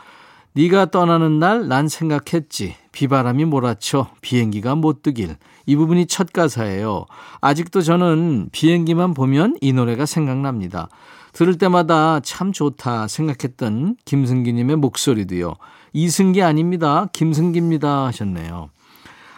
네가 0.54 0.86
떠나는 0.90 1.38
날 1.38 1.68
난 1.68 1.88
생각했지. 1.88 2.74
비바람이 2.92 3.44
몰아쳐 3.44 4.08
비행기가 4.22 4.74
못 4.74 5.02
뜨길. 5.02 5.36
이 5.66 5.76
부분이 5.76 6.06
첫 6.06 6.32
가사예요. 6.32 7.04
아직도 7.40 7.82
저는 7.82 8.48
비행기만 8.52 9.14
보면 9.14 9.56
이 9.60 9.72
노래가 9.72 10.06
생각납니다. 10.06 10.88
들을 11.32 11.58
때마다 11.58 12.20
참 12.20 12.52
좋다 12.52 13.06
생각했던 13.06 13.96
김승기님의 14.04 14.76
목소리도요. 14.76 15.54
이승기 15.92 16.42
아닙니다. 16.42 17.06
김승기입니다 17.12 18.06
하셨네요. 18.06 18.70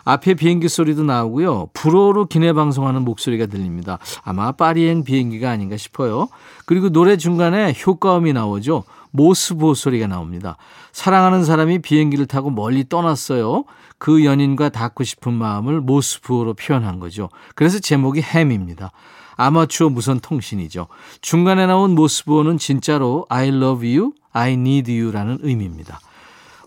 앞에 0.05 0.35
비행기 0.35 0.69
소리도 0.69 1.05
나오고요. 1.05 1.71
불어로 1.73 2.27
기내 2.27 2.53
방송하는 2.53 3.03
목소리가 3.03 3.47
들립니다. 3.47 3.99
아마 4.23 4.53
파리행 4.53 5.05
비행기가 5.05 5.51
아닌가 5.51 5.77
싶어요. 5.77 6.29
그리고 6.67 6.91
노래 6.91 7.17
중간에 7.17 7.75
효과음이 7.87 8.33
나오죠. 8.33 8.85
모스보 9.13 9.75
소리가 9.75 10.07
나옵니다. 10.07 10.57
사랑하는 10.93 11.45
사람이 11.45 11.81
비행기를 11.81 12.27
타고 12.27 12.51
멀리 12.51 12.89
떠났어요. 12.89 13.65
그 13.99 14.25
연인과 14.25 14.71
닿고 14.71 15.05
싶은 15.05 15.35
마음을 15.35 15.81
모스부어로 15.81 16.55
표현한 16.55 17.01
거죠. 17.01 17.29
그래서 17.55 17.79
제목이 17.79 18.23
햄입니다. 18.23 18.93
아마추어 19.37 19.89
무선 19.89 20.21
통신이죠. 20.21 20.87
중간에 21.23 21.67
나온 21.67 21.95
모스부어는 21.95 22.59
진짜로 22.59 23.27
I 23.29 23.49
love 23.49 23.97
you, 23.97 24.13
I 24.33 24.53
need 24.53 24.93
you라는 24.93 25.39
의미입니다. 25.43 26.01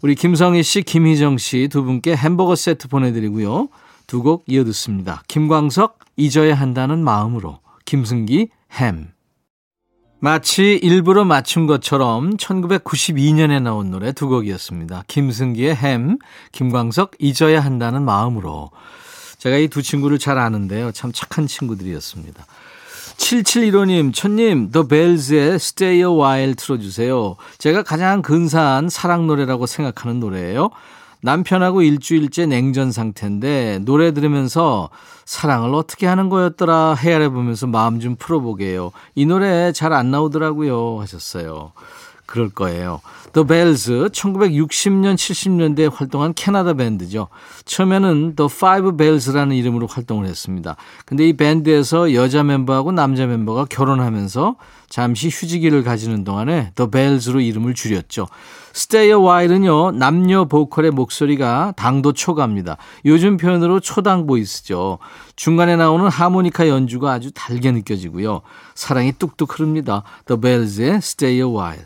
우리 0.04 0.16
김성희 0.16 0.64
씨, 0.64 0.82
김희정 0.84 1.38
씨 1.38 1.68
두 1.70 1.84
분께 1.84 2.14
햄버거 2.16 2.56
세트 2.56 2.90
보내드리고요. 2.90 3.70
두 4.06 4.22
곡 4.22 4.44
이어 4.48 4.66
듣습니다. 4.66 5.24
김광석, 5.30 5.98
잊어야 6.18 6.56
한다는 6.56 7.04
마음으로. 7.04 7.60
김승기, 7.86 8.50
햄. 8.74 9.14
마치 10.20 10.78
일부러 10.84 11.24
맞춘 11.24 11.68
것처럼 11.68 12.36
1992년에 12.36 13.62
나온 13.62 13.92
노래 13.92 14.12
두 14.12 14.28
곡이었습니다. 14.28 15.06
김승기의 15.08 15.74
햄, 15.76 16.18
김광석 16.52 17.12
잊어야 17.20 17.62
한다는 17.62 18.04
마음으로. 18.04 18.72
제가 19.38 19.58
이 19.58 19.68
두 19.70 19.82
친구를 19.82 20.20
잘 20.20 20.38
아는데요. 20.38 20.92
참 20.92 21.12
착한 21.14 21.48
친구들이었습니다. 21.48 22.46
7715님, 23.18 24.14
천님, 24.14 24.72
The 24.72 24.88
Bells의 24.88 25.56
Stay 25.56 25.98
a 26.00 26.04
While 26.06 26.56
틀어주세요. 26.56 27.36
제가 27.58 27.84
가장 27.84 28.22
근사한 28.22 28.90
사랑 28.90 29.28
노래라고 29.28 29.66
생각하는 29.66 30.20
노래예요. 30.20 30.70
남편하고 31.22 31.82
일주일째 31.82 32.46
냉전 32.48 32.92
상태인데 32.92 33.80
노래 33.84 34.14
들으면서 34.14 34.90
사랑을 35.24 35.74
어떻게 35.74 36.06
하는 36.06 36.28
거였더라 36.28 36.96
헤아려 36.96 37.30
보면서 37.30 37.66
마음 37.66 38.02
좀 38.02 38.18
풀어보게요. 38.18 38.92
이 39.16 39.26
노래 39.26 39.72
잘 39.72 39.94
안 39.94 40.12
나오더라고요 40.12 41.00
하셨어요. 41.00 41.72
그럴 42.34 42.50
거예요. 42.50 43.00
The 43.34 43.48
Bells 43.48 44.10
1960년 44.12 45.14
70년대에 45.14 45.94
활동한 45.94 46.34
캐나다 46.34 46.74
밴드죠. 46.74 47.28
처음에는 47.66 48.36
The 48.36 48.50
Five 48.52 48.98
Bells라는 48.98 49.56
이름으로 49.56 49.86
활동을 49.86 50.26
했습니다. 50.26 50.76
근데 51.06 51.30
이 51.30 51.34
밴드에서 51.34 52.16
여자 52.16 52.42
멤버하고 52.42 52.92
남자 52.92 53.28
멤버가 53.28 53.66
결혼하면서 53.66 54.56
잠시 54.90 55.28
휴지기를 55.28 55.84
가지는 55.84 56.24
동안에 56.24 56.72
The 56.74 56.90
Bells로 56.90 57.40
이름을 57.40 57.76
줄였죠. 57.76 58.28
Stay 58.76 59.10
a 59.10 59.16
While은요. 59.16 59.92
남녀 59.92 60.46
보컬의 60.46 60.90
목소리가 60.90 61.74
당도 61.78 62.14
초가입니다. 62.14 62.78
요즘 63.06 63.38
표현으로 63.38 63.80
초당 63.80 64.26
보이스죠. 64.26 64.98
중간에 65.36 65.76
나오는 65.76 66.08
하모니카 66.08 66.68
연주가 66.68 67.12
아주 67.12 67.32
달게 67.32 67.72
느껴지고요. 67.72 68.42
사랑이 68.74 69.14
뚝뚝 69.20 69.54
흐릅니다. 69.54 70.02
The 70.26 70.42
Bells의 70.42 70.96
Stay 70.96 71.36
a 71.38 71.44
While. 71.44 71.86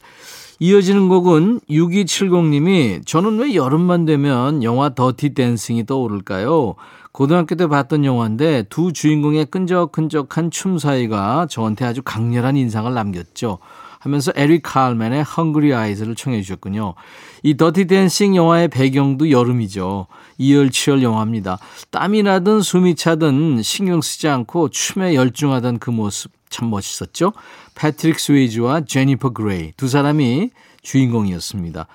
이어지는 0.60 1.08
곡은 1.08 1.60
6270님이 1.70 3.06
저는 3.06 3.38
왜 3.38 3.54
여름만 3.54 4.06
되면 4.06 4.64
영화 4.64 4.90
더티 4.90 5.36
댄싱이 5.36 5.86
떠오를까요? 5.86 6.74
고등학교 7.12 7.56
때 7.56 7.68
봤던 7.68 8.06
영화인데 8.06 8.64
두 8.70 8.92
주인공의 8.92 9.46
끈적끈적한 9.46 10.50
춤 10.50 10.80
사이가 10.80 11.48
저한테 11.50 11.86
아주 11.86 12.02
강렬한 12.04 12.58
인상을 12.58 12.92
남겼죠. 12.92 13.60
하면서 14.00 14.32
에릭 14.36 14.64
칼맨의 14.64 15.24
헝그리 15.24 15.74
아이즈를 15.74 16.16
청해 16.16 16.42
주셨군요. 16.42 16.96
이 17.44 17.56
Dirty 17.58 17.86
Dancing 17.86 18.36
영화의 18.36 18.68
배경도 18.70 19.30
여름이죠. 19.30 20.08
이열치열 20.38 21.04
영화입니다. 21.04 21.60
땀이 21.92 22.24
나든 22.24 22.62
숨이 22.62 22.96
차든 22.96 23.62
신경 23.64 24.02
쓰지 24.02 24.28
않고 24.28 24.70
춤에 24.70 25.14
열중하던 25.16 25.80
그 25.80 25.92
모습 25.92 26.37
참 26.50 26.70
멋있었죠. 26.70 27.34
패트릭 27.76 28.20
스웨이지와 28.20 28.82
제니퍼 28.82 29.32
그레이 29.32 29.74
두 29.78 29.88
사람이 29.88 30.52
주인공이었습니다. 30.82 31.88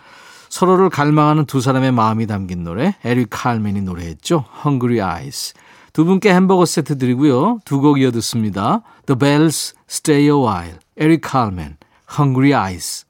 서로를 0.49 0.91
갈망하는 0.91 1.47
두 1.47 1.61
사람의 1.61 1.93
마음이 1.93 2.27
담긴 2.27 2.63
노래 2.63 2.95
에릭 3.05 3.29
칼맨이 3.31 3.81
노래했죠. 3.83 4.45
Hungry 4.65 5.01
Eyes. 5.01 5.55
두 5.93 6.05
분께 6.05 6.33
햄버거 6.33 6.65
세트 6.67 6.99
드리고요. 6.99 7.61
두 7.65 7.81
곡 7.81 8.01
이어 8.01 8.11
듣습니다. 8.13 8.83
The 9.07 9.19
Bells, 9.19 9.75
Stay 9.89 10.25
a 10.25 10.31
While, 10.31 10.79
에릭 10.97 11.21
칼맨, 11.23 11.77
Hungry 12.19 12.53
Eyes. 12.53 13.07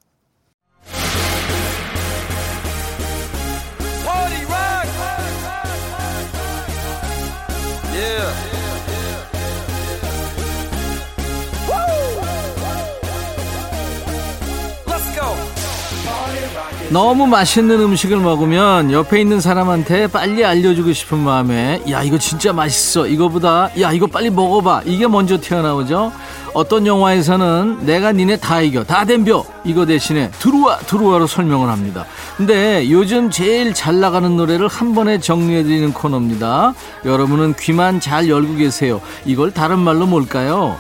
너무 16.93 17.27
맛있는 17.27 17.81
음식을 17.81 18.19
먹으면 18.19 18.93
옆에 18.93 19.19
있는 19.19 19.41
사람한테 19.41 20.09
빨리 20.09 20.45
알려주고 20.45 20.93
싶은 20.93 21.17
마음에 21.19 21.83
야 21.89 22.03
이거 22.03 22.19
진짜 22.19 22.53
맛있어. 22.53 23.07
이거보다 23.07 23.71
야 23.81 23.93
이거 23.93 24.07
빨리 24.07 24.29
먹어봐. 24.29 24.83
이게 24.85 25.07
먼저 25.07 25.41
튀어나오죠. 25.41 26.13
어떤 26.53 26.87
영화에서는 26.87 27.87
내가 27.87 28.13
니네 28.13 28.37
다 28.37 28.61
이겨. 28.61 28.85
다 28.85 29.07
덤벼. 29.07 29.43
이거 29.65 29.87
대신에 29.87 30.31
들어와 30.33 30.77
들어와로 30.81 31.27
설명을 31.27 31.71
합니다. 31.71 32.05
근데 32.37 32.91
요즘 32.91 33.31
제일 33.31 33.73
잘 33.73 33.99
나가는 33.99 34.37
노래를 34.37 34.69
한 34.69 34.95
번에 34.95 35.19
정리해드리는 35.19 35.95
코너입니다. 35.95 36.75
여러분은 37.07 37.55
귀만 37.59 38.01
잘 38.01 38.29
열고 38.29 38.57
계세요. 38.57 39.01
이걸 39.25 39.51
다른 39.51 39.79
말로 39.79 40.05
뭘까요? 40.05 40.77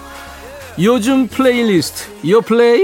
요즘 0.79 1.27
플레이리스트. 1.29 2.29
요 2.29 2.42
플레이 2.42 2.83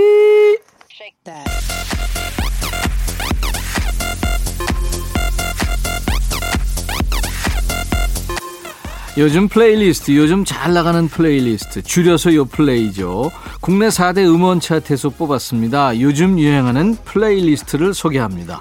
요즘 9.18 9.48
플레이리스트, 9.48 10.16
요즘 10.16 10.44
잘 10.44 10.74
나가는 10.74 11.08
플레이리스트, 11.08 11.82
줄여서 11.82 12.34
요 12.34 12.44
플레이죠. 12.44 13.32
국내 13.60 13.88
4대 13.88 14.18
음원 14.18 14.60
차트에서 14.60 15.10
뽑았습니다. 15.10 15.98
요즘 16.00 16.38
유행하는 16.38 16.94
playlist를 17.04 17.94
소개합니다. 17.94 18.60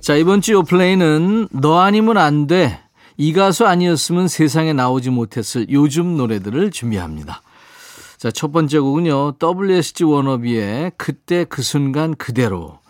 자, 0.00 0.16
이번 0.16 0.40
주 0.40 0.52
요 0.54 0.64
플레이는 0.64 1.48
너 1.52 1.78
아니면 1.78 2.18
안 2.18 2.48
돼. 2.48 2.80
이 3.16 3.32
가수 3.32 3.64
아니었으면 3.66 4.26
세상에 4.26 4.72
나오지 4.72 5.10
못했을 5.10 5.66
요즘 5.70 6.16
노래들을 6.16 6.72
준비합니다. 6.72 7.40
자, 8.18 8.32
첫 8.32 8.50
번째 8.50 8.80
곡은요. 8.80 9.34
WSG 9.40 10.02
워너비의 10.04 10.92
그때 10.96 11.44
그 11.44 11.62
순간 11.62 12.16
그대로. 12.16 12.81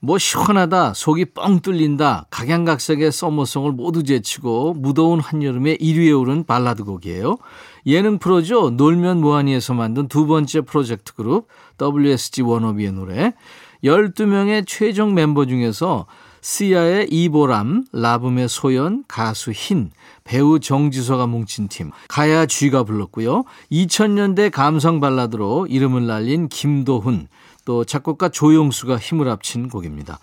뭐 0.00 0.18
시원하다, 0.18 0.94
속이 0.94 1.26
뻥 1.26 1.60
뚫린다, 1.60 2.26
각양각색의 2.30 3.12
summer 3.12 3.40
song을 3.40 3.72
모두 3.72 4.04
제치고 4.04 4.74
무더운 4.74 5.20
한여름에 5.20 5.76
1위에 5.76 6.18
오른 6.18 6.44
발라드 6.44 6.84
곡이에요. 6.84 7.38
예능 7.86 8.18
프로죠. 8.18 8.70
놀면 8.70 9.20
뭐하니에서 9.20 9.74
만든 9.74 10.08
두 10.08 10.26
번째 10.26 10.62
프로젝트 10.62 11.14
그룹 11.14 11.48
WSG 11.80 12.42
워너비의 12.42 12.92
노래. 12.92 13.32
12명의 13.84 14.64
최종 14.66 15.14
멤버 15.14 15.46
중에서 15.46 16.06
시아의 16.40 17.08
이보람, 17.10 17.86
라붐의 17.92 18.48
소연, 18.48 19.04
가수 19.08 19.50
흰, 19.50 19.90
배우 20.22 20.60
정지서가 20.60 21.26
뭉친 21.26 21.66
팀, 21.66 21.90
가야 22.08 22.46
쥐가 22.46 22.84
불렀고요. 22.84 23.42
2000년대 23.72 24.52
감성 24.52 25.00
발라드로 25.00 25.66
이름을 25.68 26.06
날린 26.06 26.48
김도훈, 26.48 27.26
또 27.66 27.84
작곡가 27.84 28.30
조용수가 28.30 28.96
힘을 28.96 29.28
합친 29.28 29.68
곡입니다. 29.68 30.18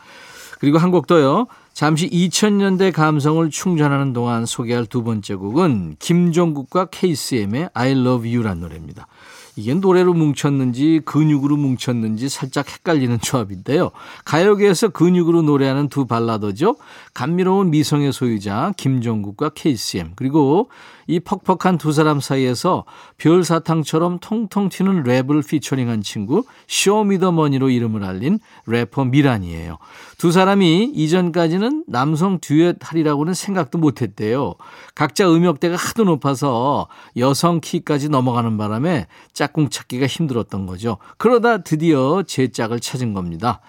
그리고 0.60 0.79
한 0.79 0.89
곡 0.89 1.06
더요. 1.06 1.45
잠시 1.73 2.10
2000년대 2.10 2.91
감성을 2.93 3.47
충전하는 3.49 4.13
동안 4.13 4.45
소개할 4.45 4.86
두 4.86 5.03
번째 5.03 5.36
곡은 5.36 5.97
김종국과 5.99 6.86
KCM의 6.86 7.69
I 7.73 7.91
Love 7.91 8.34
You란 8.34 8.62
노래입니다. 8.62 9.08
이게 9.56 9.73
노래로 9.73 10.13
뭉쳤는지 10.13 11.01
근육으로 11.06 11.58
뭉쳤는지 11.58 12.29
살짝 12.29 12.71
헷갈리는 12.71 13.19
조합인데요. 13.21 13.91
가요계에서 14.25 14.89
근육으로 14.89 15.41
노래하는 15.43 15.89
두 15.89 16.06
발라더죠. 16.06 16.75
감미로운 17.13 17.69
미성의 17.69 18.13
소유자 18.13 18.73
김종국과 18.77 19.49
KCM 19.49 20.13
그리고 20.15 20.69
이 21.08 21.20
퍽퍽한 21.20 21.78
두 21.78 21.92
사람 21.92 22.20
사이에서 22.20 22.86
별사탕처럼 23.18 24.20
통통 24.20 24.70
튀는 24.70 25.04
랩을 25.04 25.48
피처링한 25.48 26.02
친구 26.02 26.44
쇼미더머니로 26.68 27.70
이름을 27.70 28.04
알린 28.04 28.39
래퍼 28.66 29.06
미란이에요. 29.06 29.78
두 30.18 30.32
사람이 30.32 30.92
이전까지는 30.94 31.86
남성 31.88 32.39
듀엣 32.39 32.78
하리라고는 32.82 33.34
생각도 33.34 33.78
못했대요. 33.78 34.56
각자 34.96 35.30
음역대가 35.30 35.76
하도 35.76 36.04
높아서 36.06 36.88
여성 37.18 37.60
키까지 37.60 38.10
넘어가는 38.10 38.58
바람에 38.58 39.08
짝꿍 39.34 39.70
찾기가 39.70 40.08
힘들었던 40.08 40.66
거죠. 40.66 40.98
그러다 41.18 41.60
드디어 41.60 42.24
제 42.26 42.48
짝을 42.48 42.80
찾은 42.80 43.13
겁니다. 43.13 43.62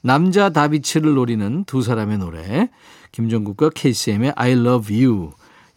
남자 0.00 0.50
다비치를 0.50 1.14
노리는 1.14 1.64
두 1.64 1.80
사람의 1.80 2.18
노래 2.18 2.68
김종국과 3.12 3.70
KCM의 3.70 4.34
I 4.36 4.52
Love 4.52 5.04
You 5.04 5.30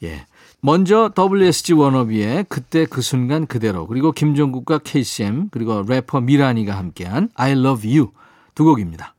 예. 0.04 0.26
먼저 0.62 1.12
WSG 1.18 1.74
워너비의 1.74 2.46
그때 2.50 2.86
그 2.86 3.02
순간 3.02 3.46
그대로 3.46 3.88
그리고 3.88 4.12
김종국과 4.12 4.80
KCM 4.80 5.50
그리고 5.52 5.84
래퍼 5.88 6.22
미라니가 6.22 6.76
함께한 6.76 7.30
I 7.36 7.52
Love 7.52 7.98
You 7.98 8.12
두 8.56 8.64
곡입니다. 8.66 9.14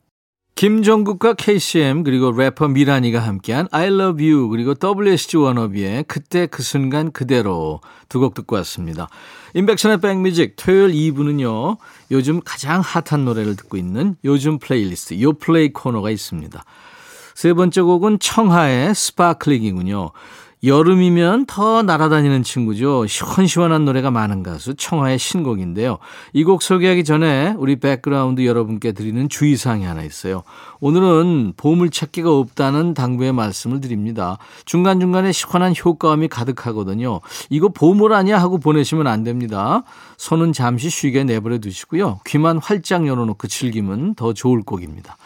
김종국과 0.57 1.35
KCM 1.35 2.03
그리고 2.03 2.33
래퍼 2.33 2.67
미라니가 2.67 3.21
함께한 3.21 3.69
I 3.71 3.87
Love 3.87 4.29
You 4.29 4.49
그리고 4.49 4.75
WSG 4.83 5.37
워너비의 5.37 6.05
그때 6.09 6.47
그 6.47 6.65
순간 6.65 7.13
그대로 7.13 7.81
두 8.09 8.19
곡 8.19 8.35
듣고 8.35 8.57
왔습니다. 8.57 9.09
인백천의 9.55 10.01
백뮤직 10.01 10.57
토요일 10.57 10.93
2부는요. 10.93 11.77
요즘 12.11 12.41
가장 12.45 12.81
핫한 12.81 13.25
노래를 13.25 13.55
듣고 13.55 13.77
있는 13.77 14.17
요즘 14.25 14.59
플레이리스트 14.59 15.21
요플레이 15.21 15.73
코너가 15.73 16.11
있습니다. 16.11 16.65
세 17.37 17.55
번째 17.55 17.83
곡은 17.83 18.19
청하의 18.19 18.97
Sparkling이군요. 18.97 20.11
여름이면 20.65 21.47
더 21.47 21.83
날아다니는 21.83 22.43
친구죠. 22.43 23.07
시원시원한 23.07 23.85
노래가 23.85 24.11
많은 24.11 24.43
가수 24.43 24.75
청하의 24.75 25.19
신곡인데요. 25.19 25.99
이 26.33 26.43
곡 26.43 26.63
소개하기 26.63 27.05
전에 27.05 27.55
우리 27.59 27.77
백그라운드 27.77 28.45
여러분께 28.45 28.93
드리는 28.93 29.29
주의사항이 29.29 29.85
하나 29.85 30.03
있어요. 30.03 30.43
오늘은 30.81 31.53
보물찾기가 31.57 32.31
없다는 32.31 32.95
당부의 32.95 33.33
말씀을 33.33 33.81
드립니다. 33.81 34.39
중간중간에 34.65 35.31
시원한 35.33 35.75
효과음이 35.77 36.29
가득하거든요. 36.29 37.21
이거 37.51 37.69
보물 37.69 38.15
아니야 38.15 38.41
하고 38.41 38.59
보내시면 38.59 39.07
안 39.07 39.25
됩니다. 39.25 39.83
손은 40.17 40.53
잠시 40.53 40.91
쉬게 40.91 41.25
내버려 41.25 41.59
두시고요. 41.59 42.21
귀만 42.27 42.59
활짝 42.59 43.07
열어놓고 43.07 43.47
즐기면 43.47 44.15
더 44.15 44.33
좋을 44.33 44.63
곡입니다. 44.63 45.17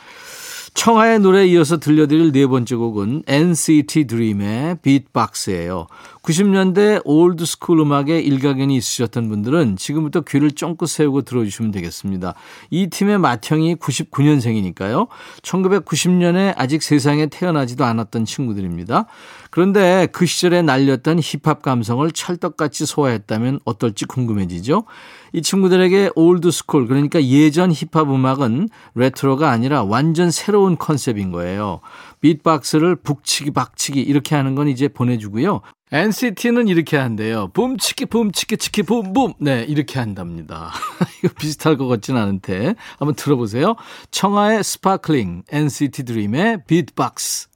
청하의 0.74 1.20
노래에 1.20 1.46
이어서 1.48 1.78
들려드릴 1.78 2.32
네 2.32 2.46
번째 2.46 2.76
곡은 2.76 3.24
NCT 3.26 4.06
드림의 4.06 4.78
Beatbox예요. 4.82 5.86
90년대 6.22 7.02
old 7.04 7.44
school 7.44 7.80
음악에 7.80 8.20
일가견이 8.20 8.76
있으셨던 8.76 9.28
분들은 9.28 9.76
지금부터 9.76 10.20
귀를 10.20 10.52
쫑긋 10.52 10.88
세우고 10.88 11.22
들어주시면 11.22 11.72
되겠습니다. 11.72 12.34
이 12.70 12.86
팀의 12.86 13.18
맏형이 13.18 13.76
99년생이니까요. 13.76 15.08
1990년대에 15.42 16.54
아직 16.56 16.82
세상에 16.82 17.26
태어나지도 17.26 17.84
않았던 17.84 18.24
친구들입니다. 18.24 19.06
그런데 19.50 20.06
그 20.12 20.24
시절에 20.24 20.62
날렸던 20.62 21.18
힙합 21.20 21.60
감성을 21.60 22.08
찰떡같이 22.12 22.86
소화했다면 22.86 23.60
어떨지 23.64 24.04
궁금해지죠? 24.04 24.84
이 25.32 25.42
친구들에게 25.42 26.10
old 26.14 26.50
school, 26.50 26.86
그러니까 26.86 27.22
예전 27.24 27.72
힙합 27.72 28.08
음악은 28.08 28.68
레트로가 28.94 29.50
아니라 29.50 29.82
완전 29.82 30.30
새로운 30.30 30.76
컨셉인 30.78 31.32
거예요. 31.32 31.80
비트박스를 32.20 32.96
북치기 32.96 33.50
박치기 33.50 34.00
이렇게 34.00 34.36
하는 34.36 34.54
건 34.54 34.68
이제 34.68 34.88
보내주고요. 34.88 35.62
NCT는 35.92 36.68
이렇게 36.68 36.96
한대요. 36.96 37.48
붐치기 37.48 38.06
붐치기 38.06 38.56
치키 38.56 38.82
붐붐. 38.82 39.34
네, 39.40 39.64
이렇게 39.68 39.98
한답니다. 39.98 40.72
이거 41.22 41.34
비슷할 41.38 41.76
것 41.76 41.86
같진 41.86 42.16
않은데 42.16 42.74
한번 42.98 43.14
들어보세요. 43.14 43.76
청하의 44.10 44.64
Sparkling, 44.64 45.42
NCT 45.50 46.04
드림의 46.04 46.64
Beatbox. 46.66 47.48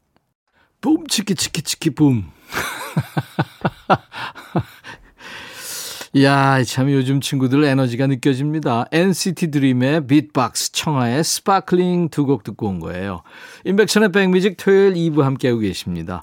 붐치키 0.83 1.35
치키 1.35 1.63
치키 1.63 1.91
붐. 1.91 2.27
이야, 6.13 6.63
참 6.65 6.91
요즘 6.93 7.21
친구들 7.21 7.65
에너지가 7.65 8.07
느껴집니다. 8.07 8.85
NCT 8.93 9.51
드림의 9.51 10.07
Beatbox, 10.07 10.73
청하의 10.73 11.25
Sparkling 11.25 12.11
두 12.11 12.27
곡 12.27 12.45
듣고 12.45 12.69
온 12.69 12.81
거예요. 12.81 13.23
인백천의 13.65 14.13
백뮤직 14.13 14.57
토요일 14.59 14.93
2부 14.95 15.23
함께하고 15.23 15.61
계십니다. 15.61 16.23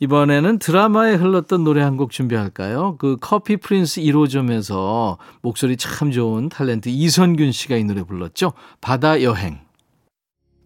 이번에는 0.00 0.58
드라마에 0.58 1.14
흘렀던 1.14 1.62
노래 1.64 1.82
한 1.82 1.96
곡 1.96 2.10
준비할까요? 2.10 2.96
그 2.98 3.16
커피 3.20 3.56
프린스 3.58 4.00
1호점에서 4.00 5.18
목소리 5.42 5.76
참 5.76 6.10
좋은 6.10 6.48
탤런트 6.48 6.86
이선균 6.88 7.52
씨가 7.52 7.76
이 7.76 7.84
노래 7.84 8.02
불렀죠. 8.02 8.52
바다 8.80 9.22
여행. 9.22 9.58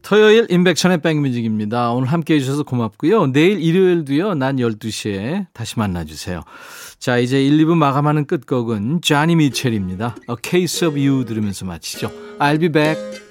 토요일 0.03 0.47
인백천의 0.51 1.01
백뮤직입니다. 1.01 1.91
오늘 1.93 2.09
함께 2.13 2.35
해 2.35 2.39
주셔서 2.39 2.63
고맙고요. 2.63 3.33
내일 3.33 3.59
일요일도요. 3.61 4.35
난 4.35 4.57
12시에 4.57 5.47
다시 5.55 5.79
만나주세요. 5.79 6.43
자, 6.99 7.17
이제 7.19 7.43
1, 7.43 7.57
2부 7.65 7.75
마감하는 7.75 8.27
끝곡은 8.27 9.01
쟈니 9.01 9.35
미첼입니다. 9.37 10.15
A 10.29 10.37
Case 10.43 10.87
of 10.87 10.99
You 10.99 11.25
들으면서 11.25 11.65
마치죠. 11.65 12.13
I'll 12.39 12.61
be 12.61 12.69
back. 12.69 13.24